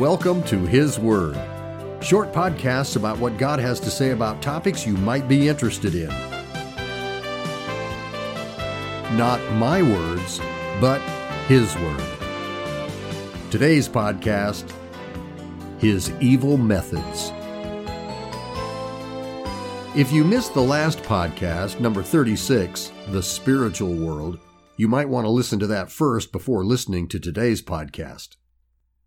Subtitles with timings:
[0.00, 1.34] Welcome to His Word,
[2.02, 6.08] short podcasts about what God has to say about topics you might be interested in.
[9.18, 10.40] Not my words,
[10.80, 11.02] but
[11.48, 12.02] His Word.
[13.50, 14.72] Today's podcast
[15.76, 17.30] His Evil Methods.
[19.94, 24.38] If you missed the last podcast, number 36, The Spiritual World,
[24.78, 28.36] you might want to listen to that first before listening to today's podcast.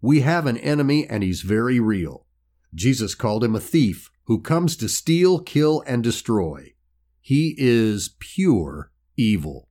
[0.00, 2.26] We have an enemy and he's very real.
[2.74, 6.74] Jesus called him a thief who comes to steal, kill, and destroy.
[7.20, 9.68] He is pure evil.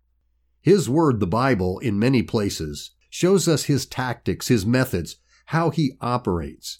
[0.61, 5.93] His word, the Bible, in many places, shows us his tactics, his methods, how he
[6.01, 6.79] operates.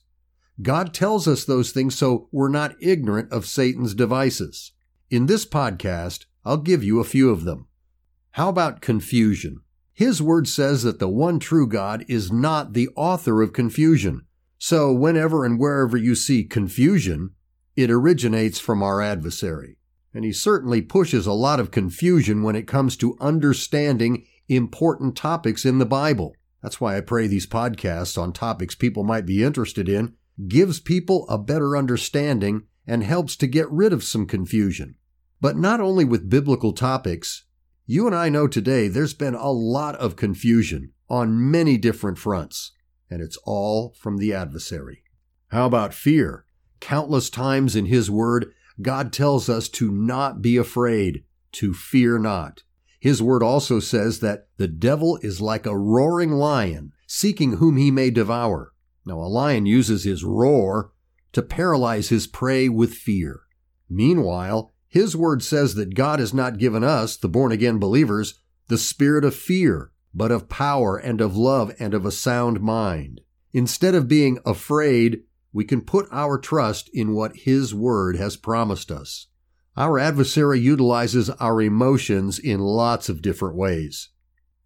[0.61, 4.73] God tells us those things so we're not ignorant of Satan's devices.
[5.09, 7.67] In this podcast, I'll give you a few of them.
[8.31, 9.61] How about confusion?
[9.97, 14.27] His word says that the one true God is not the author of confusion.
[14.59, 17.31] So whenever and wherever you see confusion,
[17.75, 19.79] it originates from our adversary.
[20.13, 25.65] And he certainly pushes a lot of confusion when it comes to understanding important topics
[25.65, 26.35] in the Bible.
[26.61, 30.13] That's why I pray these podcasts on topics people might be interested in
[30.47, 34.93] gives people a better understanding and helps to get rid of some confusion.
[35.41, 37.45] But not only with biblical topics,
[37.89, 42.73] you and I know today there's been a lot of confusion on many different fronts,
[43.09, 45.03] and it's all from the adversary.
[45.47, 46.45] How about fear?
[46.81, 52.63] Countless times in His Word, God tells us to not be afraid, to fear not.
[52.99, 57.89] His Word also says that the devil is like a roaring lion, seeking whom he
[57.89, 58.73] may devour.
[59.05, 60.91] Now, a lion uses his roar
[61.31, 63.43] to paralyze his prey with fear.
[63.89, 68.35] Meanwhile, his word says that God has not given us, the born again believers,
[68.67, 73.21] the spirit of fear, but of power and of love and of a sound mind.
[73.53, 78.91] Instead of being afraid, we can put our trust in what His Word has promised
[78.91, 79.27] us.
[79.75, 84.09] Our adversary utilizes our emotions in lots of different ways.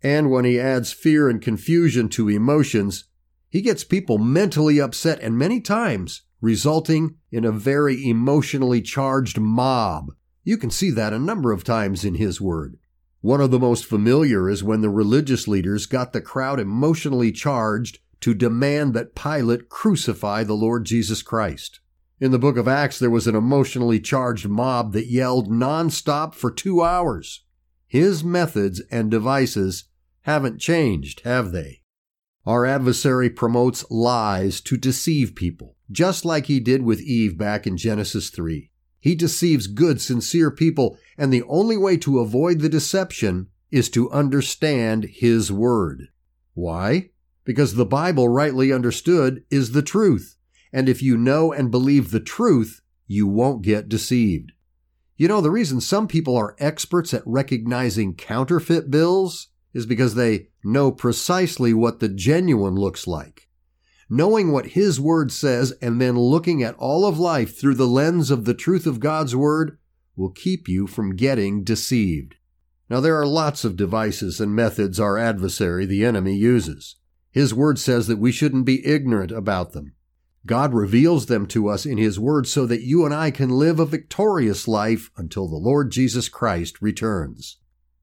[0.02, 3.06] And when he adds fear and confusion to emotions,
[3.50, 10.12] he gets people mentally upset and many times resulting in a very emotionally charged mob.
[10.44, 12.78] You can see that a number of times in his word.
[13.22, 18.00] One of the most familiar is when the religious leaders got the crowd emotionally charged
[18.22, 21.80] to demand that Pilate crucify the Lord Jesus Christ.
[22.20, 26.52] In the book of Acts, there was an emotionally charged mob that yelled nonstop for
[26.52, 27.44] two hours.
[27.88, 29.86] His methods and devices
[30.22, 31.82] haven't changed, have they?
[32.46, 37.78] Our adversary promotes lies to deceive people just like he did with Eve back in
[37.78, 38.70] Genesis 3.
[39.00, 44.12] He deceives good, sincere people, and the only way to avoid the deception is to
[44.12, 46.10] understand his word.
[46.54, 47.10] Why?
[47.44, 50.38] Because the Bible, rightly understood, is the truth.
[50.72, 54.52] And if you know and believe the truth, you won't get deceived.
[55.18, 60.48] You know, the reason some people are experts at recognizing counterfeit bills is because they
[60.64, 63.48] know precisely what the genuine looks like
[64.14, 68.30] knowing what His Word says and then looking at all of life through the lens
[68.30, 69.78] of the truth of God's Word
[70.18, 72.36] will keep you from getting deceived.
[72.90, 76.98] Now, there are lots of devices and methods our adversary, the enemy, uses.
[77.32, 79.94] His Word says that we shouldn't be ignorant about them.
[80.46, 83.80] God reveals them to us in His Word so that you and I can live
[83.80, 87.60] a victorious life until the Lord Jesus Christ returns.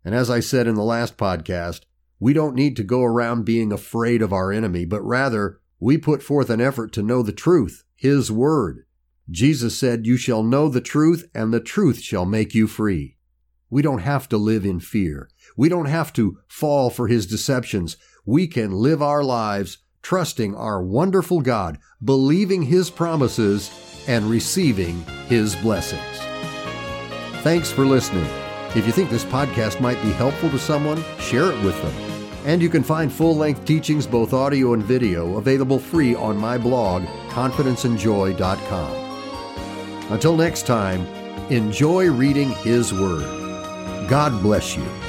[0.06, 1.82] And as I said in the last podcast,
[2.18, 6.22] we don't need to go around being afraid of our enemy, but rather we put
[6.22, 8.84] forth an effort to know the truth, His Word.
[9.30, 13.16] Jesus said, You shall know the truth, and the truth shall make you free.
[13.70, 15.28] We don't have to live in fear.
[15.56, 17.96] We don't have to fall for His deceptions.
[18.24, 23.70] We can live our lives trusting our wonderful God, believing His promises,
[24.08, 26.00] and receiving His blessings.
[27.42, 28.26] Thanks for listening.
[28.74, 32.07] If you think this podcast might be helpful to someone, share it with them.
[32.44, 36.56] And you can find full length teachings, both audio and video, available free on my
[36.56, 40.12] blog, confidenceandjoy.com.
[40.12, 41.06] Until next time,
[41.50, 44.08] enjoy reading His Word.
[44.08, 45.07] God bless you.